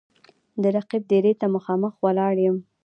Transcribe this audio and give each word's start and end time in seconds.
د 0.61 0.63
رقیب 0.75 1.03
دېرې 1.11 1.33
ته 1.39 1.45
مـــخامخ 1.53 1.93
ولاړ 2.05 2.33
یـــم 2.43 2.57